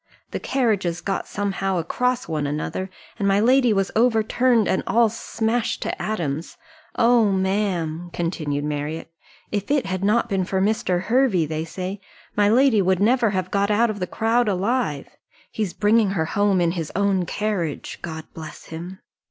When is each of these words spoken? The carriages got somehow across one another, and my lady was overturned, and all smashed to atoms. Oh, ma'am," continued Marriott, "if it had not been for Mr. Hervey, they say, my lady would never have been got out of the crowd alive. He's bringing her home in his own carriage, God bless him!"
The 0.31 0.39
carriages 0.39 0.99
got 0.99 1.27
somehow 1.27 1.77
across 1.77 2.27
one 2.27 2.47
another, 2.47 2.89
and 3.19 3.27
my 3.27 3.39
lady 3.39 3.71
was 3.71 3.91
overturned, 3.95 4.67
and 4.67 4.81
all 4.87 5.09
smashed 5.09 5.83
to 5.83 6.01
atoms. 6.01 6.57
Oh, 6.95 7.31
ma'am," 7.31 8.09
continued 8.11 8.63
Marriott, 8.63 9.11
"if 9.51 9.69
it 9.69 9.85
had 9.85 10.03
not 10.03 10.27
been 10.27 10.43
for 10.43 10.59
Mr. 10.59 11.03
Hervey, 11.03 11.45
they 11.45 11.65
say, 11.65 12.01
my 12.35 12.49
lady 12.49 12.81
would 12.81 12.99
never 12.99 13.29
have 13.29 13.51
been 13.51 13.59
got 13.61 13.69
out 13.69 13.91
of 13.91 13.99
the 13.99 14.07
crowd 14.07 14.47
alive. 14.49 15.07
He's 15.51 15.71
bringing 15.71 16.09
her 16.17 16.25
home 16.25 16.59
in 16.61 16.71
his 16.71 16.91
own 16.95 17.27
carriage, 17.27 17.99
God 18.01 18.23
bless 18.33 18.65
him!" 18.69 19.01